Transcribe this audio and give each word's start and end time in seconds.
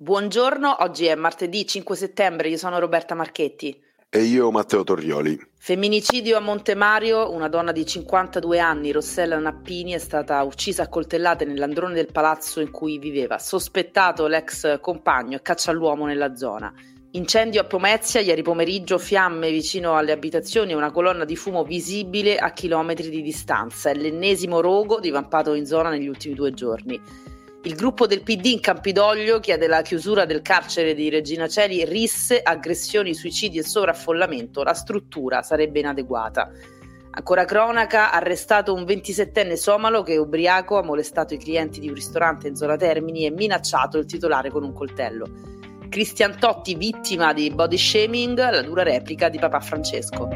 Buongiorno, 0.00 0.76
oggi 0.78 1.06
è 1.06 1.16
martedì 1.16 1.66
5 1.66 1.96
settembre, 1.96 2.48
io 2.48 2.56
sono 2.56 2.78
Roberta 2.78 3.16
Marchetti. 3.16 3.76
E 4.08 4.20
io 4.20 4.48
Matteo 4.52 4.84
Torrioli. 4.84 5.36
Femminicidio 5.58 6.36
a 6.36 6.40
Montemario, 6.40 7.32
una 7.32 7.48
donna 7.48 7.72
di 7.72 7.84
52 7.84 8.60
anni, 8.60 8.92
Rossella 8.92 9.40
Nappini, 9.40 9.94
è 9.94 9.98
stata 9.98 10.40
uccisa 10.44 10.84
a 10.84 10.88
coltellate 10.88 11.44
nell'androne 11.44 11.94
del 11.94 12.12
palazzo 12.12 12.60
in 12.60 12.70
cui 12.70 12.98
viveva. 12.98 13.40
Sospettato 13.40 14.28
l'ex 14.28 14.78
compagno 14.78 15.38
e 15.38 15.42
caccia 15.42 15.72
all'uomo 15.72 16.06
nella 16.06 16.36
zona. 16.36 16.72
Incendio 17.10 17.62
a 17.62 17.64
Pomezia, 17.64 18.20
ieri 18.20 18.42
pomeriggio, 18.42 18.98
fiamme 18.98 19.50
vicino 19.50 19.96
alle 19.96 20.12
abitazioni 20.12 20.70
e 20.70 20.76
una 20.76 20.92
colonna 20.92 21.24
di 21.24 21.34
fumo 21.34 21.64
visibile 21.64 22.36
a 22.36 22.52
chilometri 22.52 23.10
di 23.10 23.20
distanza. 23.20 23.90
È 23.90 23.94
l'ennesimo 23.94 24.60
rogo 24.60 25.00
divampato 25.00 25.54
in 25.54 25.66
zona 25.66 25.90
negli 25.90 26.06
ultimi 26.06 26.34
due 26.34 26.52
giorni. 26.52 27.36
Il 27.64 27.74
gruppo 27.74 28.06
del 28.06 28.22
PD 28.22 28.46
in 28.46 28.60
Campidoglio 28.60 29.40
chiede 29.40 29.66
la 29.66 29.82
chiusura 29.82 30.24
del 30.24 30.42
carcere 30.42 30.94
di 30.94 31.08
Regina 31.08 31.48
Celi, 31.48 31.84
risse, 31.84 32.40
aggressioni, 32.40 33.14
suicidi 33.14 33.58
e 33.58 33.64
sovraffollamento. 33.64 34.62
La 34.62 34.74
struttura 34.74 35.42
sarebbe 35.42 35.80
inadeguata. 35.80 36.52
Ancora 37.10 37.44
cronaca, 37.44 38.12
arrestato 38.12 38.72
un 38.72 38.84
27enne 38.84 39.54
somalo 39.54 40.04
che 40.04 40.16
ubriaco 40.16 40.78
ha 40.78 40.84
molestato 40.84 41.34
i 41.34 41.38
clienti 41.38 41.80
di 41.80 41.88
un 41.88 41.94
ristorante 41.94 42.46
in 42.46 42.54
zona 42.54 42.76
Termini 42.76 43.26
e 43.26 43.32
minacciato 43.32 43.98
il 43.98 44.06
titolare 44.06 44.50
con 44.50 44.62
un 44.62 44.72
coltello. 44.72 45.26
Cristian 45.88 46.38
Totti 46.38 46.76
vittima 46.76 47.32
di 47.32 47.50
body 47.50 47.76
shaming, 47.76 48.38
la 48.38 48.62
dura 48.62 48.84
replica 48.84 49.28
di 49.28 49.40
papà 49.40 49.58
Francesco. 49.58 50.28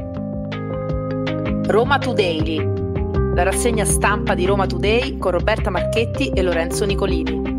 Roma 1.66 1.98
Today 1.98 2.81
la 3.34 3.45
rassegna 3.45 3.86
stampa 3.86 4.34
di 4.34 4.45
Roma 4.45 4.66
Today 4.66 5.16
con 5.16 5.30
Roberta 5.30 5.70
Marchetti 5.70 6.28
e 6.28 6.42
Lorenzo 6.42 6.84
Nicolini. 6.84 7.52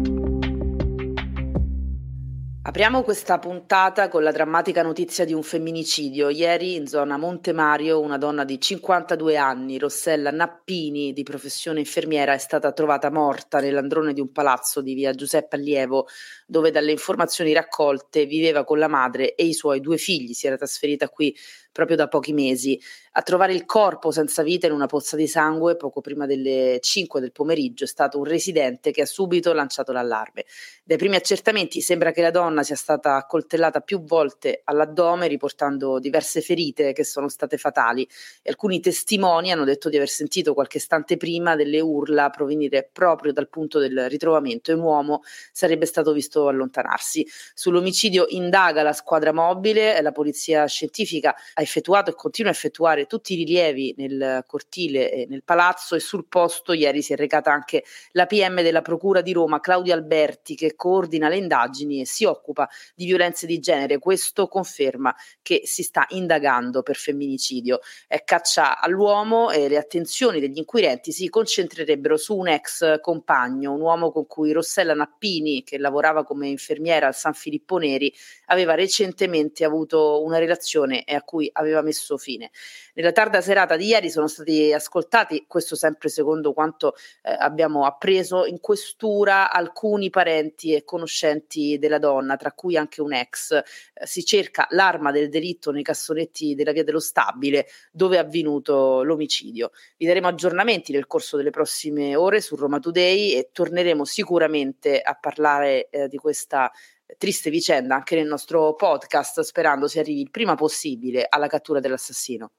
Apriamo 2.65 3.01
questa 3.01 3.39
puntata 3.39 4.07
con 4.07 4.23
la 4.23 4.31
drammatica 4.31 4.83
notizia 4.83 5.25
di 5.25 5.33
un 5.33 5.43
femminicidio. 5.43 6.29
Ieri 6.29 6.75
in 6.75 6.87
zona 6.87 7.17
Monte 7.17 7.53
Mario 7.53 7.99
una 7.99 8.17
donna 8.17 8.43
di 8.45 8.59
52 8.59 9.35
anni, 9.35 9.77
Rossella 9.77 10.31
Nappini, 10.31 11.11
di 11.11 11.23
professione 11.23 11.79
infermiera, 11.79 12.33
è 12.33 12.37
stata 12.37 12.71
trovata 12.71 13.11
morta 13.11 13.59
nell'androne 13.59 14.13
di 14.13 14.21
un 14.21 14.31
palazzo 14.31 14.81
di 14.81 14.93
via 14.93 15.13
Giuseppe 15.13 15.55
Allievo, 15.55 16.07
dove 16.53 16.69
dalle 16.69 16.91
informazioni 16.91 17.51
raccolte 17.51 18.27
viveva 18.27 18.63
con 18.63 18.77
la 18.77 18.87
madre 18.87 19.33
e 19.33 19.43
i 19.43 19.53
suoi 19.53 19.81
due 19.81 19.97
figli. 19.97 20.33
Si 20.33 20.45
era 20.45 20.55
trasferita 20.55 21.09
qui 21.09 21.35
proprio 21.73 21.97
da 21.97 22.07
pochi 22.07 22.31
mesi. 22.31 22.79
A 23.15 23.21
trovare 23.21 23.53
il 23.53 23.65
corpo 23.65 24.11
senza 24.11 24.41
vita 24.43 24.67
in 24.67 24.73
una 24.73 24.85
pozza 24.85 25.15
di 25.15 25.27
sangue 25.27 25.75
poco 25.75 26.01
prima 26.01 26.25
delle 26.25 26.79
5 26.79 27.19
del 27.19 27.31
pomeriggio 27.31 27.83
è 27.83 27.87
stato 27.87 28.17
un 28.17 28.23
residente 28.23 28.91
che 28.91 29.01
ha 29.01 29.05
subito 29.05 29.53
lanciato 29.53 29.91
l'allarme. 29.91 30.45
Dai 30.83 30.97
primi 30.97 31.15
accertamenti 31.15 31.81
sembra 31.81 32.11
che 32.11 32.21
la 32.21 32.31
donna 32.31 32.63
sia 32.63 32.75
stata 32.75 33.15
accoltellata 33.15 33.81
più 33.81 34.03
volte 34.03 34.61
all'addome, 34.63 35.27
riportando 35.27 35.99
diverse 35.99 36.41
ferite 36.41 36.93
che 36.93 37.03
sono 37.03 37.27
state 37.27 37.57
fatali. 37.57 38.07
E 38.41 38.49
alcuni 38.49 38.79
testimoni 38.79 39.51
hanno 39.51 39.65
detto 39.65 39.89
di 39.89 39.95
aver 39.95 40.09
sentito 40.09 40.53
qualche 40.53 40.77
istante 40.77 41.17
prima 41.17 41.55
delle 41.55 41.79
urla 41.79 42.29
provenire 42.29 42.87
proprio 42.91 43.33
dal 43.33 43.49
punto 43.49 43.79
del 43.79 44.09
ritrovamento 44.09 44.71
e 44.71 44.75
un 44.75 44.81
uomo 44.81 45.21
sarebbe 45.51 45.85
stato 45.85 46.13
visto 46.13 46.42
allontanarsi. 46.47 47.27
Sull'omicidio 47.53 48.25
indaga 48.29 48.83
la 48.83 48.93
squadra 48.93 49.31
mobile, 49.31 50.01
la 50.01 50.11
polizia 50.11 50.65
scientifica 50.65 51.35
ha 51.53 51.61
effettuato 51.61 52.11
e 52.11 52.15
continua 52.15 52.51
a 52.51 52.53
effettuare 52.53 53.05
tutti 53.05 53.33
i 53.33 53.37
rilievi 53.37 53.93
nel 53.97 54.43
cortile 54.47 55.11
e 55.11 55.25
nel 55.29 55.43
palazzo 55.43 55.95
e 55.95 55.99
sul 55.99 56.25
posto 56.27 56.73
ieri 56.73 57.01
si 57.01 57.13
è 57.13 57.15
recata 57.15 57.51
anche 57.51 57.83
la 58.11 58.25
PM 58.25 58.61
della 58.61 58.81
Procura 58.81 59.21
di 59.21 59.31
Roma, 59.31 59.59
Claudia 59.59 59.93
Alberti, 59.93 60.55
che 60.55 60.75
coordina 60.75 61.29
le 61.29 61.37
indagini 61.37 62.01
e 62.01 62.05
si 62.05 62.25
occupa 62.25 62.67
di 62.95 63.05
violenze 63.05 63.45
di 63.45 63.59
genere. 63.59 63.99
Questo 63.99 64.47
conferma 64.47 65.15
che 65.41 65.61
si 65.65 65.83
sta 65.83 66.05
indagando 66.09 66.81
per 66.81 66.95
femminicidio. 66.95 67.79
È 68.07 68.23
caccia 68.23 68.79
all'uomo 68.79 69.51
e 69.51 69.67
le 69.67 69.77
attenzioni 69.77 70.39
degli 70.39 70.57
inquirenti 70.57 71.11
si 71.11 71.29
concentrerebbero 71.29 72.17
su 72.17 72.35
un 72.35 72.47
ex 72.47 72.99
compagno, 72.99 73.73
un 73.73 73.81
uomo 73.81 74.11
con 74.11 74.25
cui 74.27 74.51
Rossella 74.51 74.93
Nappini, 74.93 75.63
che 75.63 75.77
lavorava 75.77 76.22
come 76.23 76.47
infermiera 76.47 77.07
al 77.07 77.15
San 77.15 77.33
Filippo 77.33 77.77
Neri, 77.77 78.13
aveva 78.47 78.75
recentemente 78.75 79.63
avuto 79.63 80.23
una 80.23 80.37
relazione 80.37 81.03
e 81.03 81.15
a 81.15 81.21
cui 81.21 81.49
aveva 81.53 81.81
messo 81.81 82.17
fine. 82.17 82.51
Nella 82.95 83.11
tarda 83.11 83.41
serata 83.41 83.75
di 83.75 83.87
ieri 83.87 84.09
sono 84.09 84.27
stati 84.27 84.71
ascoltati, 84.71 85.45
questo 85.47 85.75
sempre 85.75 86.09
secondo 86.09 86.53
quanto 86.53 86.95
eh, 87.23 87.31
abbiamo 87.31 87.85
appreso, 87.85 88.45
in 88.45 88.59
questura 88.59 89.51
alcuni 89.51 90.09
parenti 90.09 90.73
e 90.73 90.83
conoscenti 90.83 91.77
della 91.79 91.99
donna, 91.99 92.35
tra 92.35 92.51
cui 92.51 92.77
anche 92.77 93.01
un 93.01 93.13
ex. 93.13 93.51
Eh, 93.51 93.63
si 94.05 94.23
cerca 94.23 94.67
l'arma 94.71 95.11
del 95.11 95.29
delitto 95.29 95.71
nei 95.71 95.83
cassonetti 95.83 96.55
della 96.55 96.71
via 96.71 96.83
dello 96.83 96.99
Stabile, 96.99 97.67
dove 97.91 98.17
è 98.17 98.19
avvenuto 98.19 99.03
l'omicidio. 99.03 99.71
Vi 99.97 100.05
daremo 100.05 100.27
aggiornamenti 100.27 100.91
nel 100.91 101.07
corso 101.07 101.37
delle 101.37 101.49
prossime 101.49 102.15
ore 102.15 102.41
su 102.41 102.55
Roma 102.55 102.79
Today 102.79 103.31
e 103.31 103.49
torneremo 103.51 104.05
sicuramente 104.05 105.01
a 105.01 105.15
parlare 105.15 105.89
eh, 105.89 106.07
di 106.13 106.17
questa 106.19 106.71
triste 107.17 107.49
vicenda 107.49 107.95
anche 107.95 108.15
nel 108.15 108.27
nostro 108.27 108.75
podcast, 108.75 109.41
sperando 109.41 109.87
si 109.87 109.97
arrivi 109.97 110.21
il 110.21 110.29
prima 110.29 110.55
possibile 110.55 111.25
alla 111.27 111.47
cattura 111.47 111.79
dell'assassino. 111.79 112.51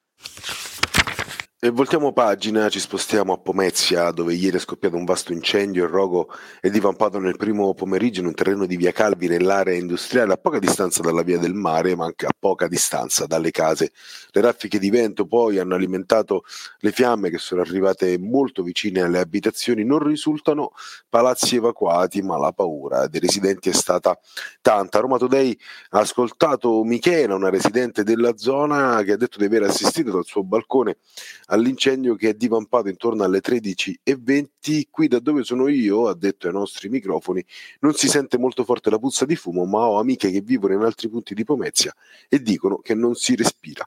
E 1.65 1.71
voltiamo 1.71 2.13
pagina, 2.13 2.69
ci 2.69 2.79
spostiamo 2.79 3.33
a 3.33 3.39
Pomezia, 3.39 4.11
dove 4.11 4.35
ieri 4.35 4.59
è 4.59 4.61
scoppiato 4.61 4.97
un 4.97 5.07
vasto 5.07 5.33
incendio. 5.33 5.85
Il 5.85 5.91
rogo 5.91 6.29
è 6.61 6.69
divampato 6.69 7.19
nel 7.19 7.39
primo 7.39 7.73
pomeriggio 7.73 8.21
in 8.21 8.27
un 8.27 8.35
terreno 8.35 8.67
di 8.67 8.77
via 8.77 8.93
Calvi 8.93 9.29
nell'area 9.29 9.73
industriale, 9.73 10.35
a 10.35 10.37
poca 10.37 10.59
distanza 10.59 11.01
dalla 11.01 11.23
via 11.23 11.39
del 11.39 11.55
mare, 11.55 11.97
ma 11.97 12.05
anche 12.05 12.27
a 12.27 12.35
poca 12.39 12.69
distanza 12.69 13.25
dalle 13.25 13.51
case. 13.51 13.93
Le 14.33 14.43
raffiche 14.43 14.79
di 14.79 14.91
vento 14.91 15.25
poi 15.25 15.59
hanno 15.59 15.75
alimentato 15.75 16.43
le 16.81 16.93
fiamme 16.93 17.31
che 17.31 17.39
sono 17.39 17.63
arrivate 17.63 18.19
molto 18.19 18.63
vicine 18.63 19.01
alle 19.01 19.21
abitazioni. 19.21 19.85
Non 19.85 20.07
risultano 20.07 20.73
palazzi 21.09 21.57
evacuati, 21.57 22.21
ma 22.21 22.37
la 22.37 22.53
paura 22.53 23.07
dei 23.07 23.21
residenti 23.21 23.71
è 23.71 23.73
stata 23.73 24.19
tanta. 24.61 24.99
Roma 25.01 25.17
Today 25.17 25.59
ha 25.93 26.01
ascoltato 26.01 26.85
Michela, 26.85 27.35
una 27.35 27.49
residente 27.49 28.03
della 28.03 28.37
zona, 28.37 29.03
che 29.03 29.13
ha 29.13 29.17
detto 29.17 29.39
di 29.39 29.47
aver 29.47 29.63
assistito 29.63 30.11
dal 30.11 30.27
suo 30.27 30.45
balcone 30.45 30.99
all'incendio 31.55 32.17
che 32.17 32.31
è 32.31 32.35
divampato 32.35 32.89
intorno 32.89 33.25
alle 33.25 33.41
13.20. 33.41 34.83
Qui 34.91 35.09
da 35.09 35.19
dove 35.21 35.45
sono 35.45 35.69
io, 35.69 36.09
ha 36.09 36.15
detto 36.15 36.47
ai 36.47 36.53
nostri 36.53 36.89
microfoni, 36.89 37.45
non 37.81 37.95
si 37.95 38.09
sente 38.09 38.39
molto 38.39 38.65
forte 38.65 38.91
la 38.91 38.99
puzza 38.99 39.25
di 39.25 39.37
fumo, 39.37 39.65
ma 39.65 39.89
ho 39.89 39.99
amiche 39.99 40.31
che 40.31 40.41
vivono 40.41 40.75
in 40.75 40.83
altri 40.83 41.09
punti 41.09 41.35
di 41.35 41.45
Pomezia 41.45 41.95
e 42.29 42.43
dicono 42.43 42.79
che 42.79 42.95
non 42.95 43.15
si 43.15 43.35
respira. 43.35 43.87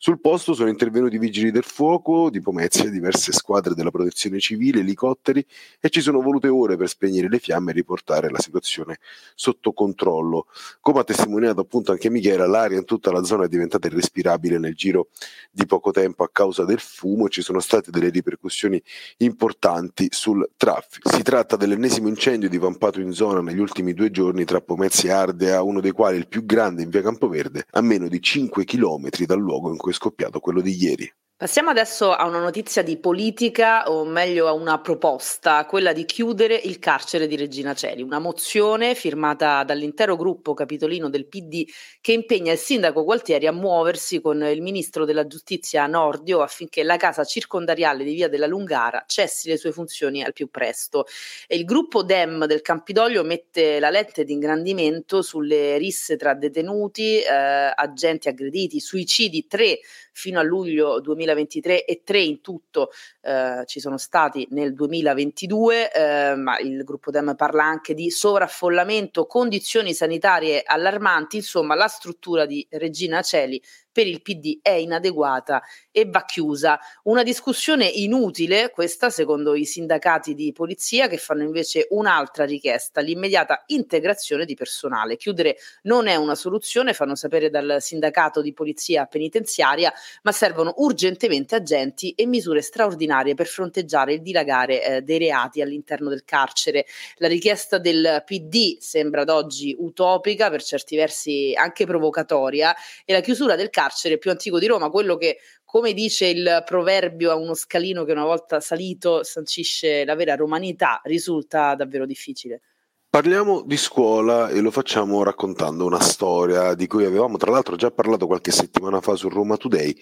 Sul 0.00 0.20
posto 0.20 0.54
sono 0.54 0.68
intervenuti 0.68 1.16
i 1.16 1.18
vigili 1.18 1.50
del 1.50 1.64
fuoco 1.64 2.30
di 2.30 2.40
Pomezia, 2.40 2.88
diverse 2.88 3.32
squadre 3.32 3.74
della 3.74 3.90
protezione 3.90 4.38
civile, 4.38 4.78
elicotteri 4.78 5.44
e 5.80 5.90
ci 5.90 6.00
sono 6.00 6.22
volute 6.22 6.46
ore 6.46 6.76
per 6.76 6.88
spegnere 6.88 7.28
le 7.28 7.40
fiamme 7.40 7.72
e 7.72 7.74
riportare 7.74 8.30
la 8.30 8.38
situazione 8.38 9.00
sotto 9.34 9.72
controllo. 9.72 10.46
Come 10.80 11.00
ha 11.00 11.04
testimoniato 11.04 11.62
appunto 11.62 11.90
anche 11.90 12.10
Michela, 12.10 12.46
l'aria 12.46 12.78
in 12.78 12.84
tutta 12.84 13.10
la 13.10 13.24
zona 13.24 13.46
è 13.46 13.48
diventata 13.48 13.88
irrespirabile 13.88 14.60
nel 14.60 14.76
giro 14.76 15.08
di 15.50 15.66
poco 15.66 15.90
tempo 15.90 16.22
a 16.22 16.30
causa 16.30 16.64
del 16.64 16.78
fumo 16.98 17.28
ci 17.28 17.42
sono 17.42 17.60
state 17.60 17.92
delle 17.92 18.08
ripercussioni 18.08 18.82
importanti 19.18 20.08
sul 20.10 20.50
traffico. 20.56 21.08
Si 21.10 21.22
tratta 21.22 21.54
dell'ennesimo 21.54 22.08
incendio 22.08 22.48
divampato 22.48 23.00
in 23.00 23.12
zona 23.12 23.40
negli 23.40 23.60
ultimi 23.60 23.94
due 23.94 24.10
giorni 24.10 24.44
tra 24.44 24.60
Pomezia 24.60 25.10
e 25.10 25.14
Ardea, 25.14 25.62
uno 25.62 25.80
dei 25.80 25.92
quali 25.92 26.16
il 26.16 26.26
più 26.26 26.44
grande 26.44 26.82
in 26.82 26.90
via 26.90 27.02
Campoverde, 27.02 27.66
a 27.70 27.80
meno 27.82 28.08
di 28.08 28.20
5 28.20 28.64
km 28.64 29.10
dal 29.26 29.38
luogo 29.38 29.70
in 29.70 29.76
cui 29.76 29.92
è 29.92 29.94
scoppiato 29.94 30.40
quello 30.40 30.60
di 30.60 30.76
ieri. 30.76 31.12
Passiamo 31.40 31.70
adesso 31.70 32.10
a 32.10 32.26
una 32.26 32.40
notizia 32.40 32.82
di 32.82 32.96
politica, 32.98 33.88
o 33.92 34.04
meglio 34.04 34.48
a 34.48 34.52
una 34.52 34.80
proposta, 34.80 35.66
quella 35.66 35.92
di 35.92 36.04
chiudere 36.04 36.56
il 36.56 36.80
carcere 36.80 37.28
di 37.28 37.36
Regina 37.36 37.74
Celi, 37.74 38.02
una 38.02 38.18
mozione 38.18 38.96
firmata 38.96 39.62
dall'intero 39.62 40.16
gruppo 40.16 40.52
capitolino 40.52 41.08
del 41.08 41.28
PD 41.28 41.64
che 42.00 42.10
impegna 42.10 42.50
il 42.50 42.58
sindaco 42.58 43.04
Gualtieri 43.04 43.46
a 43.46 43.52
muoversi 43.52 44.20
con 44.20 44.42
il 44.42 44.60
ministro 44.60 45.04
della 45.04 45.28
giustizia 45.28 45.86
Nordio 45.86 46.42
affinché 46.42 46.82
la 46.82 46.96
casa 46.96 47.22
circondariale 47.22 48.02
di 48.02 48.14
Via 48.14 48.28
della 48.28 48.48
Lungara 48.48 49.04
cessi 49.06 49.48
le 49.48 49.58
sue 49.58 49.70
funzioni 49.70 50.24
al 50.24 50.32
più 50.32 50.50
presto. 50.50 51.06
E 51.46 51.54
il 51.54 51.64
gruppo 51.64 52.02
Dem 52.02 52.46
del 52.46 52.62
Campidoglio 52.62 53.22
mette 53.22 53.78
la 53.78 53.90
lente 53.90 54.24
di 54.24 54.32
ingrandimento 54.32 55.22
sulle 55.22 55.78
risse 55.78 56.16
tra 56.16 56.34
detenuti, 56.34 57.20
eh, 57.20 57.72
agenti 57.76 58.26
aggrediti, 58.26 58.80
suicidi, 58.80 59.46
tre 59.46 59.78
fino 60.18 60.40
a 60.40 60.42
luglio 60.42 61.00
2023 61.00 61.84
e 61.84 62.02
tre 62.02 62.18
in 62.18 62.40
tutto 62.40 62.90
eh, 63.22 63.62
ci 63.66 63.78
sono 63.78 63.96
stati 63.98 64.48
nel 64.50 64.74
2022, 64.74 65.92
eh, 65.92 66.34
ma 66.34 66.58
il 66.58 66.82
gruppo 66.82 67.12
Dem 67.12 67.36
parla 67.36 67.62
anche 67.64 67.94
di 67.94 68.10
sovraffollamento, 68.10 69.26
condizioni 69.26 69.94
sanitarie 69.94 70.62
allarmanti, 70.64 71.36
insomma 71.36 71.76
la 71.76 71.86
struttura 71.86 72.46
di 72.46 72.66
Regina 72.68 73.22
Celi 73.22 73.62
per 73.98 74.06
il 74.06 74.22
PD 74.22 74.60
è 74.62 74.70
inadeguata 74.70 75.60
e 75.90 76.04
va 76.04 76.24
chiusa. 76.24 76.78
Una 77.02 77.24
discussione 77.24 77.84
inutile, 77.84 78.70
questa 78.70 79.10
secondo 79.10 79.56
i 79.56 79.64
sindacati 79.64 80.34
di 80.34 80.52
polizia, 80.52 81.08
che 81.08 81.16
fanno 81.16 81.42
invece 81.42 81.88
un'altra 81.90 82.44
richiesta, 82.44 83.00
l'immediata 83.00 83.64
integrazione 83.66 84.44
di 84.44 84.54
personale. 84.54 85.16
Chiudere 85.16 85.56
non 85.82 86.06
è 86.06 86.14
una 86.14 86.36
soluzione, 86.36 86.92
fanno 86.92 87.16
sapere 87.16 87.50
dal 87.50 87.78
sindacato 87.80 88.40
di 88.40 88.52
polizia 88.52 89.04
penitenziaria, 89.06 89.92
ma 90.22 90.30
servono 90.30 90.74
urgentemente 90.76 91.56
agenti 91.56 92.12
e 92.12 92.24
misure 92.26 92.62
straordinarie 92.62 93.34
per 93.34 93.48
fronteggiare 93.48 94.12
il 94.12 94.22
dilagare 94.22 94.84
eh, 94.84 95.02
dei 95.02 95.18
reati 95.18 95.60
all'interno 95.60 96.08
del 96.08 96.22
carcere. 96.24 96.86
La 97.16 97.26
richiesta 97.26 97.78
del 97.78 98.22
PD 98.24 98.78
sembra 98.78 99.22
ad 99.22 99.28
oggi 99.28 99.74
utopica, 99.76 100.50
per 100.50 100.62
certi 100.62 100.94
versi 100.94 101.52
anche 101.56 101.84
provocatoria, 101.84 102.72
e 103.04 103.12
la 103.12 103.20
chiusura 103.20 103.56
del 103.56 103.70
carcere 103.70 103.86
più 104.18 104.30
antico 104.30 104.58
di 104.58 104.66
Roma, 104.66 104.90
quello 104.90 105.16
che 105.16 105.38
come 105.64 105.92
dice 105.92 106.26
il 106.26 106.62
proverbio 106.64 107.30
a 107.30 107.34
uno 107.36 107.54
scalino 107.54 108.04
che 108.04 108.12
una 108.12 108.24
volta 108.24 108.60
salito 108.60 109.22
sancisce 109.22 110.04
la 110.04 110.14
vera 110.14 110.34
romanità, 110.34 111.00
risulta 111.04 111.74
davvero 111.74 112.06
difficile. 112.06 112.62
Parliamo 113.10 113.62
di 113.62 113.78
scuola 113.78 114.50
e 114.50 114.60
lo 114.60 114.70
facciamo 114.70 115.22
raccontando 115.22 115.86
una 115.86 115.98
storia 115.98 116.74
di 116.74 116.86
cui 116.86 117.06
avevamo 117.06 117.38
tra 117.38 117.50
l'altro 117.50 117.74
già 117.74 117.90
parlato 117.90 118.26
qualche 118.26 118.50
settimana 118.50 119.00
fa 119.00 119.14
su 119.16 119.30
Roma 119.30 119.56
Today 119.56 119.96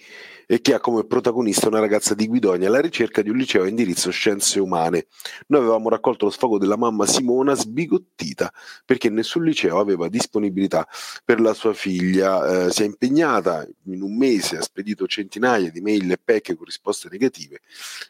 e 0.49 0.61
che 0.61 0.73
ha 0.73 0.79
come 0.79 1.05
protagonista 1.05 1.67
una 1.67 1.79
ragazza 1.79 2.13
di 2.13 2.27
Guidonia 2.27 2.69
alla 2.69 2.81
ricerca 2.81 3.21
di 3.21 3.29
un 3.29 3.35
liceo 3.35 3.63
a 3.63 3.67
indirizzo 3.67 4.11
scienze 4.11 4.59
umane. 4.59 5.07
Noi 5.47 5.61
avevamo 5.61 5.89
raccolto 5.89 6.25
lo 6.25 6.31
sfogo 6.31 6.57
della 6.57 6.77
mamma 6.77 7.05
Simona 7.05 7.53
sbigottita 7.53 8.51
perché 8.85 9.09
nessun 9.09 9.43
liceo 9.43 9.79
aveva 9.79 10.09
disponibilità 10.09 10.87
per 11.23 11.41
la 11.41 11.53
sua 11.53 11.73
figlia. 11.73 12.65
Eh, 12.65 12.71
si 12.71 12.83
è 12.83 12.85
impegnata 12.85 13.67
in 13.85 14.01
un 14.01 14.17
mese, 14.17 14.57
ha 14.57 14.61
spedito 14.61 15.05
centinaia 15.05 15.69
di 15.69 15.81
mail 15.81 16.11
e 16.11 16.19
pecche 16.21 16.55
con 16.55 16.65
risposte 16.65 17.07
negative 17.09 17.59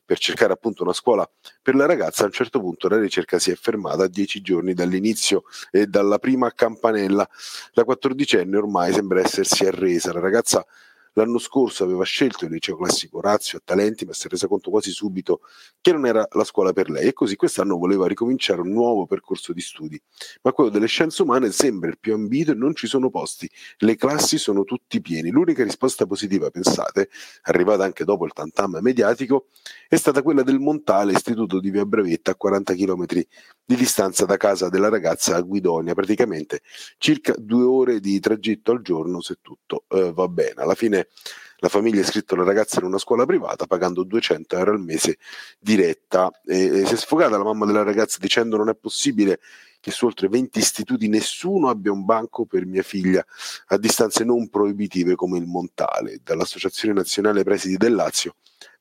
per 0.06 0.20
cercare 0.20 0.54
appunto 0.54 0.84
una 0.84 0.94
scuola 0.94 1.28
per 1.62 1.76
la 1.76 1.86
ragazza. 1.86 2.24
A 2.24 2.28
un 2.28 2.34
certo 2.34 2.60
punto 2.60 2.88
la 2.88 3.00
ricerca 3.00 3.40
si 3.40 3.50
è 3.50 3.56
fermata 3.56 4.04
a 4.04 4.08
dieci 4.08 4.42
giorni 4.42 4.76
dall'inizio 4.88 5.44
e 5.72 5.86
dalla 5.88 6.18
prima 6.18 6.52
campanella. 6.52 7.28
La 7.74 7.84
quattordicenne 7.84 8.58
ormai 8.58 8.94
sembra 8.94 9.22
essersi 9.22 9.66
arresa. 9.66 10.14
La 10.14 10.20
ragazza 10.20 10.66
L'anno 11.18 11.40
scorso 11.40 11.84
aveva 11.84 12.04
scelto 12.04 12.46
il 12.46 12.52
liceo 12.52 12.78
classico 12.78 13.20
Razio 13.20 13.58
a 13.58 13.62
Talenti, 13.66 14.06
ma 14.06 14.14
si 14.14 14.28
è 14.28 14.30
resa 14.30 14.48
conto 14.48 14.70
quasi 14.70 14.92
subito 14.92 15.42
che 15.82 15.92
non 15.92 16.06
era 16.06 16.28
la 16.34 16.44
scuola 16.44 16.74
per 16.74 16.92
lei 16.92 17.08
e 17.08 17.14
così 17.14 17.36
quest'anno 17.36 17.76
voleva 17.76 18.06
ricominciare 18.06 18.62
un 18.62 18.72
nuovo 18.72 19.08
percorso 19.08 19.52
di 19.52 19.60
studi. 19.60 20.00
Ma 20.44 20.52
quello 20.52 20.70
delle 20.70 20.86
scienze 20.86 21.24
umane 21.24 21.52
sembra 21.52 21.90
il 21.90 21.98
più 22.00 22.14
ambito 22.14 22.52
e 22.52 22.54
non 22.54 22.76
ci 22.76 22.86
sono 22.86 23.10
posti. 23.10 23.50
Le 23.78 23.96
classi 23.96 24.38
sono 24.38 24.64
tutti 24.64 25.02
pieni. 25.02 25.32
L'unica 25.32 25.64
risposta 25.64 26.06
positiva, 26.06 26.52
pensate, 26.52 27.10
arrivata 27.44 27.84
anche 27.84 28.04
dopo 28.04 28.24
il 28.26 28.34
tantam 28.34 28.78
mediatico, 28.80 29.48
è 29.90 29.96
stata 29.96 30.22
quella 30.22 30.44
del 30.44 30.60
Montale, 30.60 31.14
istituto 31.14 31.60
di 31.60 31.72
Via 31.72 31.86
Brevetta 31.86 32.30
a 32.30 32.36
40 32.36 32.76
km 32.76 33.06
di 33.08 33.76
distanza 33.76 34.26
da 34.26 34.38
casa 34.38 34.70
della 34.70 34.90
ragazza 34.90 35.36
a 35.36 35.42
Guidonia, 35.42 35.96
praticamente 35.96 36.62
circa 37.00 37.34
due 37.36 37.64
ore 37.64 38.00
di 38.00 38.20
tragitto 38.20 38.72
al 38.72 38.82
giorno 38.84 39.20
se 39.20 39.40
tutto 39.42 39.86
eh, 39.90 40.14
va 40.14 40.28
bene. 40.28 40.62
Alla 40.62 40.76
fine 40.76 41.07
la 41.60 41.70
famiglia 41.70 42.00
ha 42.00 42.04
iscritto 42.04 42.36
la 42.36 42.44
ragazza 42.44 42.80
in 42.80 42.86
una 42.86 42.98
scuola 43.00 43.26
privata 43.26 43.66
pagando 43.66 44.04
200 44.04 44.58
euro 44.58 44.72
al 44.72 44.82
mese 44.82 45.18
diretta. 45.60 46.32
E, 46.46 46.82
e 46.82 46.86
si 46.86 46.94
è 46.94 46.98
sfogata 46.98 47.38
la 47.38 47.44
mamma 47.44 47.66
della 47.66 47.84
ragazza 47.84 48.18
dicendo 48.20 48.58
non 48.58 48.70
è 48.70 48.76
possibile 48.76 49.40
che 49.80 49.92
su 49.92 50.06
oltre 50.06 50.28
20 50.28 50.60
istituti 50.60 51.08
nessuno 51.08 51.70
abbia 51.70 51.92
un 51.92 52.04
banco 52.04 52.46
per 52.46 52.66
mia 52.66 52.84
figlia 52.84 53.26
a 53.68 53.78
distanze 53.78 54.24
non 54.24 54.50
proibitive 54.50 55.16
come 55.16 55.38
il 55.38 55.46
Montale. 55.46 56.20
Dall'Associazione 56.24 56.94
Nazionale 56.94 57.44
Presidi 57.44 57.78
del 57.78 57.96
Lazio 57.96 58.36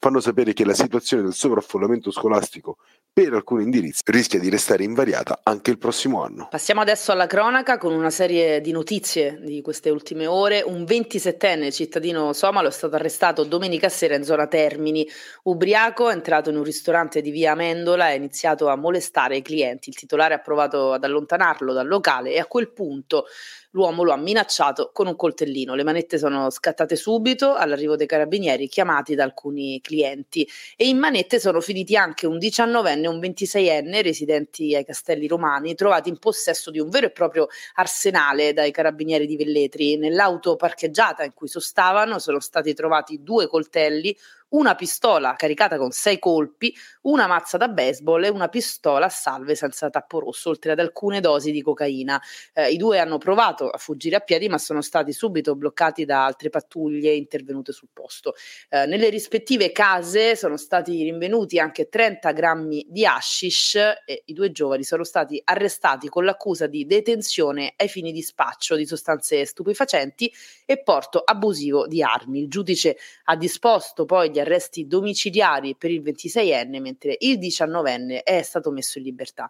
fanno 0.07 0.21
sapere 0.21 0.53
che 0.53 0.65
la 0.65 0.73
situazione 0.73 1.25
del 1.25 1.35
sovraffollamento 1.35 2.13
scolastico 2.13 2.77
per 3.13 3.33
alcuni 3.33 3.65
indirizzi 3.65 4.03
rischia 4.05 4.39
di 4.39 4.49
restare 4.49 4.85
invariata 4.85 5.41
anche 5.43 5.73
il 5.73 5.79
prossimo 5.79 6.23
anno. 6.23 6.47
Passiamo 6.49 6.81
adesso 6.81 7.11
alla 7.11 7.27
cronaca 7.27 7.77
con 7.77 7.93
una 7.93 8.11
serie 8.11 8.61
di 8.61 8.71
notizie 8.71 9.41
di 9.43 9.63
queste 9.63 9.91
ultime 9.91 10.27
ore. 10.27 10.63
Un 10.65 10.83
27enne 10.83 11.73
cittadino 11.73 12.33
somalo 12.35 12.69
è 12.69 12.71
stato 12.71 12.95
arrestato 12.95 13.43
domenica 13.43 13.89
sera 13.89 14.15
in 14.15 14.23
zona 14.23 14.47
Termini. 14.47 15.09
Ubriaco 15.45 16.09
è 16.09 16.13
entrato 16.13 16.51
in 16.51 16.57
un 16.57 16.63
ristorante 16.63 17.21
di 17.21 17.31
via 17.31 17.53
Amendola 17.53 18.11
e 18.11 18.13
ha 18.13 18.15
iniziato 18.15 18.69
a 18.69 18.77
molestare 18.77 19.39
i 19.39 19.43
clienti. 19.43 19.89
Il 19.89 19.97
titolare 19.97 20.35
ha 20.35 20.41
provato 20.41 20.93
ad 20.93 21.03
allontanarlo 21.03 21.73
dal 21.73 21.89
locale 21.89 22.33
e 22.33 22.39
a 22.39 22.47
quel 22.47 22.71
punto 22.71 23.25
l'uomo 23.71 24.05
lo 24.05 24.13
ha 24.13 24.17
minacciato 24.17 24.91
con 24.93 25.07
un 25.07 25.17
coltellino. 25.17 25.75
Le 25.75 25.85
manette 25.85 26.17
sono 26.17 26.49
scattate 26.51 26.97
subito 26.97 27.55
all'arrivo 27.55 27.97
dei 27.97 28.07
carabinieri 28.07 28.69
chiamati 28.69 29.15
da 29.15 29.25
alcuni 29.25 29.81
clienti 29.81 29.96
e 30.03 30.89
in 30.89 30.99
manette 30.99 31.39
sono 31.39 31.61
finiti 31.61 31.97
anche 31.97 32.27
un 32.27 32.39
19enne 32.39 33.05
e 33.05 33.09
un 33.09 33.19
26enne 33.19 34.03
residenti 34.03 34.75
ai 34.75 34.85
Castelli 34.85 35.27
Romani 35.27 35.75
trovati 35.75 36.09
in 36.09 36.19
possesso 36.19 36.71
di 36.71 36.79
un 36.79 36.89
vero 36.89 37.07
e 37.07 37.11
proprio 37.11 37.49
arsenale 37.75 38.53
dai 38.53 38.71
carabinieri 38.71 39.27
di 39.27 39.37
Velletri. 39.37 39.97
Nell'auto 39.97 40.57
parcheggiata 40.57 41.25
in 41.25 41.33
cui 41.35 41.49
sostavano 41.49 42.19
sono 42.19 42.41
stati 42.41 42.75
trovati 42.75 43.23
due 43.23 43.47
coltelli, 43.47 44.17
una 44.49 44.75
pistola 44.75 45.35
caricata 45.35 45.77
con 45.77 45.91
sei 45.91 46.19
colpi, 46.19 46.75
una 47.03 47.27
mazza 47.27 47.57
da 47.57 47.69
baseball 47.69 48.25
e 48.25 48.29
una 48.29 48.49
pistola 48.49 49.07
a 49.07 49.09
salve 49.09 49.55
senza 49.55 49.91
tappo 49.91 50.21
rosso, 50.21 50.51
oltre 50.51 50.73
ad 50.73 50.79
alcune 50.79 51.21
dosi 51.21 51.51
di 51.51 51.63
cocaina. 51.63 52.21
Eh, 52.53 52.71
I 52.71 52.77
due 52.77 52.99
hanno 52.99 53.19
provato 53.19 53.69
a 53.69 53.79
fuggire 53.79 54.17
a 54.17 54.21
piedi, 54.21 54.49
ma 54.49 54.59
sono 54.59 54.83
stati 54.83 55.13
subito 55.13 55.57
bloccati 55.57 56.05
da 56.05 56.25
altre 56.25 56.49
pattuglie 56.51 57.13
intervenute 57.13 57.73
sul 57.73 57.89
posto. 57.93 58.35
Eh, 58.69 58.87
nelle 58.87 59.09
rispettive 59.09 59.73
case 59.73 60.37
sono 60.37 60.57
stati 60.57 61.03
rinvenuti 61.03 61.59
anche 61.59 61.89
30 61.89 62.33
grammi 62.33 62.87
di 62.89 63.05
hashish 63.05 63.75
e 64.05 64.23
i 64.27 64.33
due 64.33 64.53
giovani 64.53 64.85
sono 64.85 65.05
stati 65.05 65.41
arrestati 65.45 66.09
con 66.09 66.25
l'accusa 66.25 66.67
di 66.67 66.87
detenzione 66.87 67.75
ai 67.77 67.89
fini 67.89 68.13
di 68.13 68.23
spaccio 68.23 68.77
di 68.77 68.87
sostanze 68.87 69.45
stupefacenti 69.45 70.33
e 70.65 70.83
porto 70.83 71.21
abusivo 71.25 71.87
di 71.87 72.03
armi. 72.03 72.41
Il 72.41 72.49
giudice 72.49 72.97
ha 73.25 73.37
disposto 73.37 74.05
poi 74.05 74.31
gli 74.37 74.41
arresti 74.41 74.87
domiciliari 74.87 75.77
per 75.77 75.91
il 75.91 76.03
26enne, 76.03 76.81
mentre 76.81 77.17
il 77.21 77.39
19enne 77.39 78.23
è 78.23 78.43
stato 78.43 78.71
messo 78.71 78.99
in 78.99 79.05
libertà. 79.05 79.49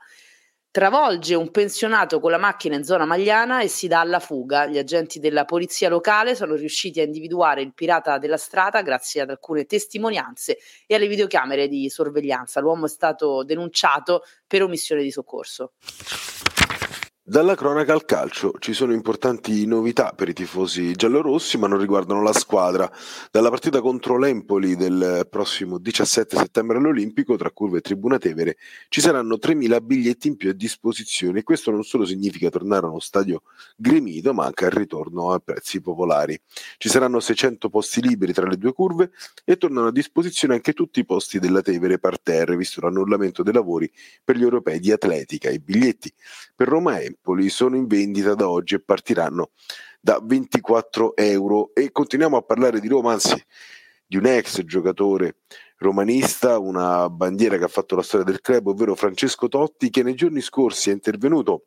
Travolge 0.71 1.35
un 1.35 1.51
pensionato 1.51 2.21
con 2.21 2.31
la 2.31 2.37
macchina 2.37 2.77
in 2.77 2.85
zona 2.85 3.07
Magliana 3.07 3.63
e 3.63 3.69
si 3.69 3.89
dà 3.89 4.01
alla 4.01 4.21
fuga. 4.21 4.67
Gli 4.67 4.77
agenti 4.77 5.19
della 5.19 5.47
polizia 5.47 5.89
locale 5.89 6.35
sono 6.35 6.55
riusciti 6.55 7.01
a 7.01 7.05
individuare 7.05 7.63
il 7.63 7.73
pirata 7.73 8.19
della 8.19 8.37
strada 8.37 8.83
grazie 8.83 9.23
ad 9.23 9.31
alcune 9.31 9.65
testimonianze 9.65 10.59
e 10.87 10.95
alle 10.95 11.09
videocamere 11.09 11.67
di 11.67 11.89
sorveglianza. 11.89 12.61
L'uomo 12.61 12.85
è 12.85 12.91
stato 12.91 13.43
denunciato 13.43 14.23
per 14.47 14.63
omissione 14.63 15.03
di 15.03 15.11
soccorso. 15.11 15.73
Dalla 17.29 17.57
cronaca 17.57 17.93
al 17.93 18.05
calcio 18.05 18.53
ci 18.61 18.73
sono 18.73 18.93
importanti 18.93 19.67
novità 19.67 20.13
per 20.15 20.29
i 20.29 20.33
tifosi 20.33 20.93
giallorossi, 20.93 21.59
ma 21.59 21.67
non 21.67 21.81
riguardano 21.81 22.23
la 22.23 22.33
squadra. 22.33 22.89
Dalla 23.33 23.51
partita 23.51 23.81
contro 23.81 24.17
l'Empoli 24.17 24.77
del 24.77 25.27
prossimo 25.29 25.79
17 25.79 26.37
settembre 26.37 26.79
all'Olimpico, 26.79 27.35
tra 27.35 27.51
Curve 27.51 27.79
e 27.79 27.81
Tribuna 27.81 28.19
Tevere, 28.19 28.59
ci 28.89 29.01
saranno 29.01 29.39
3.000 29.43 29.83
biglietti 29.83 30.29
in 30.29 30.37
più 30.37 30.51
a 30.51 30.53
disposizione. 30.53 31.43
Questo 31.43 31.73
non 31.73 31.83
solo 31.83 32.05
significa 32.05 32.49
tornare 32.49 32.87
a 32.87 32.91
uno 32.91 33.01
stadio 33.01 33.43
gremito, 33.75 34.33
ma 34.33 34.45
anche 34.45 34.67
al 34.67 34.71
ritorno 34.71 35.33
a 35.33 35.41
prezzi 35.41 35.81
popolari. 35.81 36.41
Ci 36.79 36.89
saranno 36.89 37.19
600 37.19 37.69
posti 37.69 38.03
liberi 38.03 38.33
tra 38.33 38.47
le 38.47 38.57
due 38.57 38.73
curve 38.73 39.11
e 39.45 39.57
tornano 39.57 39.89
a 39.89 39.93
disposizione 39.93 40.55
anche 40.55 40.75
tutti 40.75 41.01
i 41.01 41.05
posti 41.05 41.41
della 41.41 41.61
Tevere 41.61 41.99
parterre, 41.99 42.57
visto 42.57 42.81
l'annullamento 42.83 43.43
dei 43.43 43.53
lavori 43.53 43.91
per 44.23 44.37
gli 44.37 44.43
europei 44.43 44.79
di 44.79 44.93
atletica. 44.93 45.51
I 45.51 45.59
biglietti 45.59 46.13
per 46.55 46.69
Roma 46.69 46.99
e 46.99 47.16
Empoli 47.17 47.49
sono 47.49 47.77
in 47.77 47.87
vendita 47.87 48.35
da 48.35 48.49
oggi 48.49 48.75
e 48.75 48.81
partiranno 48.81 49.51
da 50.01 50.21
24 50.23 51.17
euro. 51.17 51.71
E 51.75 51.91
continuiamo 51.91 52.37
a 52.37 52.43
parlare 52.43 52.79
di 52.79 52.89
Roma, 52.89 53.13
anzi 53.13 53.43
di 54.07 54.17
un 54.17 54.27
ex 54.27 54.63
giocatore 54.63 55.39
romanista, 55.79 56.59
una 56.59 57.09
bandiera 57.09 57.57
che 57.57 57.65
ha 57.65 57.69
fatto 57.69 57.97
la 57.97 58.03
storia 58.03 58.27
del 58.27 58.41
club, 58.41 58.69
ovvero 58.69 58.95
Francesco 58.95 59.49
Totti, 59.49 59.91
che 59.91 60.03
nei 60.03 60.15
giorni 60.15 60.41
scorsi 60.41 60.91
è 60.91 60.93
intervenuto 60.93 61.65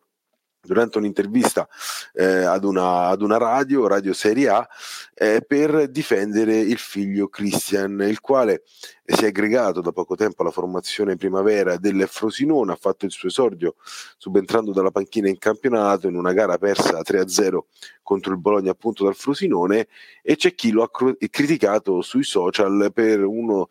durante 0.61 0.97
un'intervista 0.97 1.67
eh, 2.13 2.43
ad, 2.43 2.63
una, 2.63 3.07
ad, 3.07 3.21
una, 3.21 3.37
radio, 3.37 3.87
Radio 3.87 4.13
Serie 4.13 4.49
A, 4.49 4.67
eh, 5.13 5.43
per 5.45 5.89
difendere 5.89 6.57
il 6.59 6.77
figlio 6.77 7.29
Christian, 7.29 8.01
il 8.01 8.19
quale 8.19 8.63
si 9.05 9.23
è 9.23 9.27
aggregato 9.27 9.81
da 9.81 9.91
poco 9.91 10.15
tempo 10.15 10.41
alla 10.41 10.51
formazione 10.51 11.15
primavera 11.15 11.77
del 11.77 12.05
Frosinone, 12.07 12.73
ha 12.73 12.77
fatto 12.79 13.05
il 13.05 13.11
suo 13.11 13.29
esordio 13.29 13.75
subentrando 14.17 14.71
dalla 14.71 14.91
panchina 14.91 15.29
in 15.29 15.37
campionato 15.37 16.07
in 16.07 16.15
una 16.15 16.33
gara 16.33 16.57
persa 16.57 16.99
3-0 16.99 17.59
contro 18.03 18.33
il 18.33 18.39
Bologna 18.39 18.71
appunto 18.71 19.03
dal 19.03 19.15
Frosinone 19.15 19.87
e 20.21 20.35
c'è 20.35 20.53
chi 20.53 20.71
lo 20.71 20.83
ha 20.83 20.89
cr- 20.89 21.15
criticato 21.29 22.01
sui 22.01 22.23
social 22.23 22.91
per 22.93 23.23
uno 23.23 23.69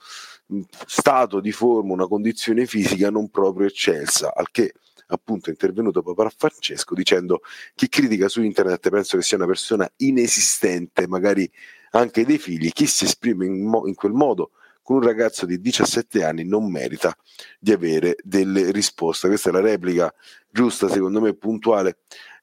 stato 0.87 1.41
di 1.41 1.53
forma, 1.53 1.93
una 1.93 2.07
condizione 2.07 2.67
fisica 2.67 3.11
non 3.11 3.29
proprio 3.29 3.67
eccelsa, 3.67 4.33
al 4.35 4.51
che 4.51 4.73
appunto 5.09 5.49
è 5.49 5.53
intervenuto 5.53 6.03
Papa 6.03 6.31
Francesco 6.35 6.95
dicendo 6.95 7.41
chi 7.75 7.89
critica 7.89 8.29
su 8.29 8.43
internet 8.43 8.89
penso 8.91 9.17
che 9.17 9.23
sia 9.23 9.37
una 9.37 9.47
persona 9.47 9.91
inesistente, 9.99 11.07
magari 11.07 11.51
anche 11.91 12.25
dei 12.25 12.39
figli. 12.39 12.71
Chi 12.71 12.87
si 12.87 13.05
esprime 13.05 13.47
in, 13.47 13.65
mo- 13.65 13.87
in 13.87 13.95
quel 13.95 14.13
modo 14.13 14.51
con 14.83 14.97
un 14.97 15.03
ragazzo 15.03 15.45
di 15.45 15.61
17 15.61 16.25
anni 16.25 16.45
non 16.45 16.71
merita 16.71 17.15
di 17.59 17.73
avere 17.73 18.17
delle 18.23 18.71
risposte. 18.71 19.29
Questa 19.29 19.51
è 19.51 19.53
la 19.53 19.61
replica 19.61 20.13
giusta, 20.51 20.89
secondo 20.89 21.21
me, 21.21 21.35
puntuale 21.35 21.99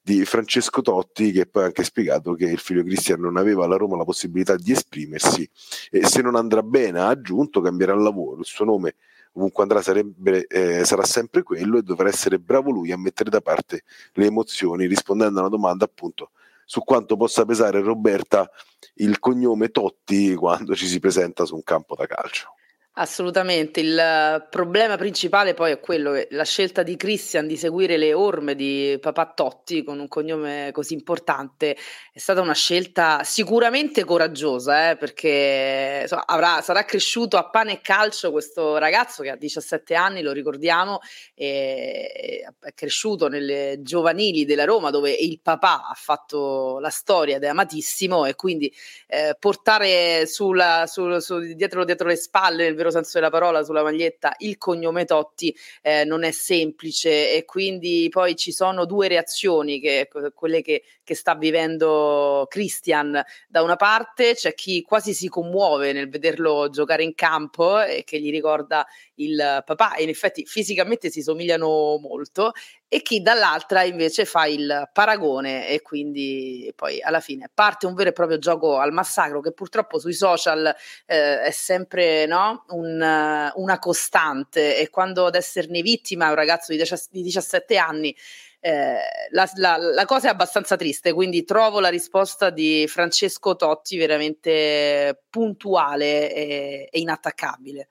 di 0.06 0.24
Francesco 0.24 0.82
Totti 0.82 1.32
che 1.32 1.46
poi 1.46 1.64
ha 1.64 1.66
anche 1.66 1.82
spiegato 1.82 2.34
che 2.34 2.44
il 2.44 2.60
figlio 2.60 2.84
Cristian 2.84 3.20
non 3.20 3.36
aveva 3.36 3.64
alla 3.64 3.74
Roma 3.74 3.96
la 3.96 4.04
possibilità 4.04 4.54
di 4.54 4.70
esprimersi 4.70 5.50
e 5.90 6.06
se 6.06 6.22
non 6.22 6.36
andrà 6.36 6.62
bene 6.62 7.00
ha 7.00 7.08
aggiunto 7.08 7.60
cambierà 7.60 7.92
lavoro, 7.96 8.38
il 8.38 8.44
suo 8.44 8.64
nome 8.64 8.94
ovunque 9.36 9.62
andrà 9.62 9.82
sarebbe, 9.82 10.46
eh, 10.46 10.84
sarà 10.84 11.04
sempre 11.04 11.42
quello 11.42 11.78
e 11.78 11.82
dovrà 11.82 12.08
essere 12.08 12.38
bravo 12.38 12.70
lui 12.70 12.90
a 12.90 12.98
mettere 12.98 13.30
da 13.30 13.40
parte 13.40 13.84
le 14.14 14.26
emozioni 14.26 14.86
rispondendo 14.86 15.38
a 15.38 15.42
una 15.42 15.50
domanda 15.50 15.84
appunto 15.84 16.30
su 16.64 16.82
quanto 16.82 17.16
possa 17.16 17.44
pesare 17.44 17.80
Roberta 17.80 18.50
il 18.94 19.18
cognome 19.18 19.70
Totti 19.70 20.34
quando 20.34 20.74
ci 20.74 20.86
si 20.86 20.98
presenta 20.98 21.44
su 21.44 21.54
un 21.54 21.62
campo 21.62 21.94
da 21.94 22.06
calcio. 22.06 22.54
Assolutamente, 22.98 23.80
il 23.80 24.46
problema 24.48 24.96
principale 24.96 25.52
poi 25.52 25.72
è 25.72 25.80
quello 25.80 26.12
che 26.12 26.28
la 26.30 26.44
scelta 26.44 26.82
di 26.82 26.96
Christian 26.96 27.46
di 27.46 27.58
seguire 27.58 27.98
le 27.98 28.14
orme 28.14 28.54
di 28.54 28.96
papà 28.98 29.32
Totti 29.34 29.84
con 29.84 29.98
un 29.98 30.08
cognome 30.08 30.70
così 30.72 30.94
importante 30.94 31.76
è 32.10 32.18
stata 32.18 32.40
una 32.40 32.54
scelta 32.54 33.22
sicuramente 33.22 34.02
coraggiosa, 34.02 34.92
eh, 34.92 34.96
perché 34.96 35.98
insomma, 36.04 36.24
avrà, 36.24 36.62
sarà 36.62 36.86
cresciuto 36.86 37.36
a 37.36 37.50
pane 37.50 37.72
e 37.72 37.80
calcio 37.82 38.30
questo 38.30 38.78
ragazzo 38.78 39.22
che 39.22 39.28
ha 39.28 39.36
17 39.36 39.94
anni, 39.94 40.22
lo 40.22 40.32
ricordiamo, 40.32 41.00
è 41.34 42.46
cresciuto 42.74 43.28
nelle 43.28 43.80
giovanili 43.82 44.46
della 44.46 44.64
Roma 44.64 44.88
dove 44.88 45.10
il 45.10 45.38
papà 45.42 45.86
ha 45.86 45.94
fatto 45.94 46.78
la 46.80 46.88
storia 46.88 47.36
ed 47.36 47.44
è 47.44 47.48
amatissimo 47.48 48.24
e 48.24 48.34
quindi 48.36 48.72
eh, 49.06 49.36
portare 49.38 50.26
sulla, 50.26 50.86
sul, 50.86 51.20
su, 51.20 51.40
dietro, 51.40 51.84
dietro 51.84 52.08
le 52.08 52.16
spalle 52.16 52.72
vero 52.72 52.85
senso 52.90 53.12
della 53.14 53.30
parola 53.30 53.62
sulla 53.64 53.82
maglietta 53.82 54.34
il 54.38 54.58
cognome 54.58 55.04
Totti 55.04 55.54
eh, 55.82 56.04
non 56.04 56.24
è 56.24 56.30
semplice 56.30 57.32
e 57.32 57.44
quindi 57.44 58.08
poi 58.10 58.36
ci 58.36 58.52
sono 58.52 58.84
due 58.84 59.08
reazioni 59.08 59.80
che 59.80 60.08
quelle 60.34 60.62
che, 60.62 60.82
che 61.02 61.14
sta 61.14 61.34
vivendo 61.34 62.46
Christian. 62.48 63.22
Da 63.48 63.62
una 63.62 63.76
parte 63.76 64.34
c'è 64.34 64.54
chi 64.54 64.82
quasi 64.82 65.14
si 65.14 65.28
commuove 65.28 65.92
nel 65.92 66.08
vederlo 66.08 66.68
giocare 66.70 67.02
in 67.02 67.14
campo 67.14 67.80
e 67.80 68.02
che 68.04 68.20
gli 68.20 68.30
ricorda 68.30 68.86
il 69.16 69.62
papà 69.64 69.94
e 69.94 70.02
in 70.02 70.08
effetti 70.08 70.44
fisicamente 70.44 71.10
si 71.10 71.22
somigliano 71.22 71.98
molto 71.98 72.52
e 72.88 73.02
chi 73.02 73.20
dall'altra 73.20 73.82
invece 73.82 74.24
fa 74.24 74.46
il 74.46 74.88
paragone 74.92 75.68
e 75.68 75.82
quindi 75.82 76.72
poi 76.76 77.00
alla 77.00 77.20
fine 77.20 77.50
parte 77.52 77.86
un 77.86 77.94
vero 77.94 78.10
e 78.10 78.12
proprio 78.12 78.38
gioco 78.38 78.78
al 78.78 78.92
massacro 78.92 79.40
che 79.40 79.52
purtroppo 79.52 79.98
sui 79.98 80.12
social 80.12 80.74
eh, 81.06 81.40
è 81.40 81.50
sempre 81.50 82.26
no? 82.26 82.64
un, 82.68 83.52
una 83.54 83.78
costante 83.78 84.78
e 84.78 84.90
quando 84.90 85.26
ad 85.26 85.34
esserne 85.34 85.82
vittima 85.82 86.28
un 86.28 86.34
ragazzo 86.34 86.72
di, 86.72 86.82
di 87.10 87.22
17 87.22 87.76
anni 87.76 88.14
eh, 88.60 88.98
la, 89.30 89.48
la, 89.56 89.76
la, 89.76 90.04
cosa 90.06 90.26
è 90.26 90.30
abbastanza 90.30 90.74
triste, 90.74 91.12
quindi 91.12 91.44
trovo 91.44 91.78
la 91.78 91.88
risposta 91.88 92.50
di 92.50 92.84
Francesco 92.88 93.54
Totti 93.54 93.96
veramente 93.96 95.22
puntuale 95.30 96.34
e, 96.34 96.88
e 96.90 96.98
inattaccabile. 96.98 97.90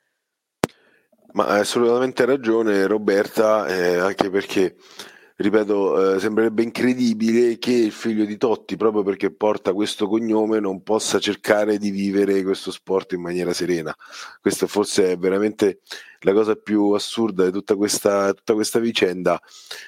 Ma 1.35 1.47
hai 1.47 1.59
assolutamente 1.59 2.23
ragione 2.23 2.87
Roberta, 2.87 3.67
eh, 3.67 3.97
anche 3.97 4.29
perché, 4.29 4.77
ripeto, 5.35 6.15
eh, 6.15 6.19
sembrerebbe 6.21 6.63
incredibile 6.63 7.57
che 7.57 7.73
il 7.73 7.91
figlio 7.91 8.23
di 8.23 8.37
Totti, 8.37 8.77
proprio 8.77 9.03
perché 9.03 9.33
porta 9.33 9.73
questo 9.73 10.07
cognome, 10.07 10.61
non 10.61 10.81
possa 10.81 11.19
cercare 11.19 11.77
di 11.77 11.89
vivere 11.89 12.41
questo 12.41 12.71
sport 12.71 13.11
in 13.11 13.21
maniera 13.21 13.51
serena. 13.51 13.93
Questa 14.39 14.65
forse 14.65 15.11
è 15.11 15.17
veramente 15.17 15.81
la 16.21 16.31
cosa 16.31 16.55
più 16.55 16.91
assurda 16.91 17.43
di 17.43 17.51
tutta 17.51 17.75
questa, 17.75 18.33
tutta 18.33 18.53
questa 18.53 18.79
vicenda, 18.79 19.37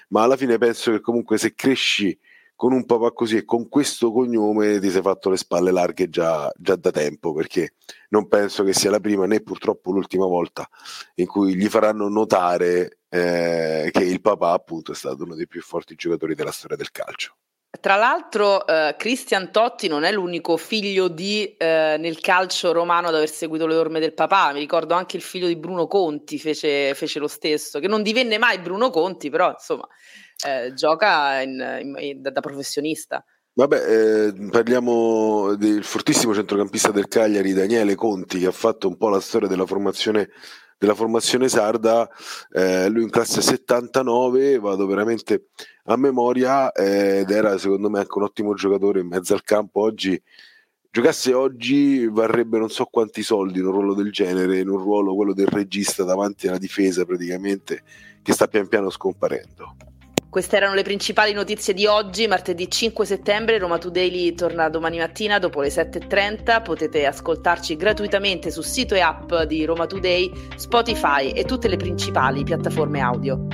ma 0.09 0.23
alla 0.23 0.35
fine 0.35 0.57
penso 0.57 0.91
che 0.91 0.99
comunque 0.99 1.37
se 1.37 1.53
cresci 1.55 2.19
con 2.57 2.73
un 2.73 2.85
papà 2.87 3.11
così 3.13 3.37
e 3.37 3.45
con 3.45 3.69
questo 3.69 4.11
cognome 4.11 4.79
ti 4.79 4.89
sei 4.89 5.03
fatto 5.03 5.29
le 5.29 5.37
spalle 5.37 5.69
larghe 5.69 6.09
già, 6.09 6.51
già, 6.57 6.75
da 6.75 6.89
tempo 6.89 7.31
perché 7.31 7.75
non 8.09 8.27
penso 8.27 8.63
che 8.63 8.73
sia 8.73 8.89
la 8.89 8.99
prima 8.99 9.27
né 9.27 9.41
purtroppo 9.41 9.91
l'ultima 9.91 10.25
volta 10.25 10.67
in 11.15 11.27
cui 11.27 11.55
gli 11.55 11.67
faranno 11.67 12.09
notare 12.09 12.97
eh, 13.09 13.89
che 13.91 14.03
il 14.03 14.21
papà 14.21 14.53
appunto 14.53 14.91
è 14.91 14.95
stato 14.95 15.23
uno 15.23 15.35
dei 15.35 15.47
più 15.47 15.61
forti 15.61 15.93
giocatori 15.93 16.33
della 16.33 16.51
storia 16.51 16.75
del 16.75 16.89
calcio. 16.89 17.35
Tra 17.79 17.95
l'altro, 17.95 18.65
eh, 18.65 18.95
Cristian 18.97 19.51
Totti 19.51 19.87
non 19.87 20.03
è 20.03 20.11
l'unico 20.11 20.57
figlio 20.57 21.09
di, 21.09 21.55
eh, 21.57 21.95
nel 21.99 22.19
calcio 22.21 22.71
romano 22.71 23.09
ad 23.09 23.15
aver 23.15 23.29
seguito 23.29 23.67
le 23.67 23.75
orme 23.75 23.99
del 23.99 24.13
papà. 24.13 24.51
Mi 24.51 24.59
ricordo 24.59 24.95
anche 24.95 25.15
il 25.15 25.21
figlio 25.21 25.47
di 25.47 25.57
Bruno 25.57 25.85
Conti 25.85 26.39
fece, 26.39 26.95
fece 26.95 27.19
lo 27.19 27.27
stesso, 27.27 27.79
che 27.79 27.87
non 27.87 28.01
divenne 28.01 28.39
mai 28.39 28.57
Bruno 28.57 28.89
Conti, 28.89 29.29
però 29.29 29.51
insomma 29.51 29.87
eh, 30.45 30.73
gioca 30.73 31.41
in, 31.41 31.95
in, 31.99 32.21
da, 32.21 32.29
da, 32.29 32.41
professionista. 32.41 33.23
Vabbè, 33.53 34.27
eh, 34.27 34.49
parliamo 34.51 35.55
del 35.55 35.83
fortissimo 35.83 36.33
centrocampista 36.33 36.91
del 36.91 37.07
Cagliari, 37.07 37.53
Daniele 37.53 37.95
Conti, 37.95 38.39
che 38.39 38.45
ha 38.45 38.51
fatto 38.51 38.87
un 38.87 38.97
po' 38.97 39.09
la 39.09 39.19
storia 39.19 39.47
della 39.47 39.65
formazione, 39.65 40.29
della 40.77 40.93
formazione 40.93 41.49
sarda. 41.49 42.07
Eh, 42.51 42.87
lui 42.89 43.01
in 43.01 43.09
classe 43.09 43.41
79, 43.41 44.59
vado 44.59 44.85
veramente 44.85 45.47
a 45.85 45.97
memoria, 45.97 46.71
eh, 46.71 47.21
ed 47.21 47.31
era 47.31 47.57
secondo 47.57 47.89
me 47.89 47.97
anche 47.97 48.17
un 48.17 48.25
ottimo 48.25 48.53
giocatore 48.53 48.99
in 48.99 49.07
mezzo 49.07 49.33
al 49.33 49.41
campo. 49.41 49.81
Oggi 49.81 50.21
giocasse 50.91 51.33
oggi 51.33 52.07
varrebbe 52.07 52.59
non 52.59 52.69
so 52.69 52.85
quanti 52.85 53.23
soldi 53.23 53.57
in 53.57 53.65
un 53.65 53.71
ruolo 53.71 53.95
del 53.95 54.11
genere, 54.11 54.59
in 54.59 54.69
un 54.69 54.77
ruolo 54.77 55.15
quello 55.15 55.33
del 55.33 55.47
regista 55.47 56.03
davanti 56.03 56.47
alla 56.47 56.59
difesa 56.59 57.05
praticamente, 57.05 57.81
che 58.21 58.33
sta 58.33 58.47
pian 58.47 58.67
piano 58.67 58.91
scomparendo. 58.91 59.96
Queste 60.29 60.57
erano 60.57 60.73
le 60.73 60.83
principali 60.83 61.31
notizie 61.31 61.73
di 61.73 61.85
oggi, 61.85 62.27
martedì 62.27 62.69
5 62.69 63.05
settembre. 63.05 63.57
Roma 63.57 63.77
Today 63.77 64.33
torna 64.33 64.67
domani 64.67 64.97
mattina 64.97 65.39
dopo 65.39 65.61
le 65.61 65.69
7.30. 65.69 66.61
Potete 66.61 67.05
ascoltarci 67.05 67.77
gratuitamente 67.77 68.51
sul 68.51 68.65
sito 68.65 68.93
e 68.93 68.99
app 68.99 69.33
di 69.43 69.63
Roma 69.63 69.87
Today, 69.87 70.29
Spotify 70.57 71.31
e 71.31 71.45
tutte 71.45 71.69
le 71.69 71.77
principali 71.77 72.43
piattaforme 72.43 72.99
audio. 72.99 73.47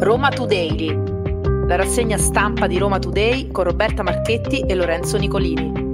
Roma 0.00 0.30
Today, 0.30 1.66
la 1.66 1.76
rassegna 1.76 2.16
stampa 2.16 2.66
di 2.66 2.78
Roma 2.78 2.98
Today 2.98 3.50
con 3.50 3.64
Roberta 3.64 4.02
Marchetti 4.02 4.60
e 4.60 4.74
Lorenzo 4.74 5.18
Nicolini. 5.18 5.87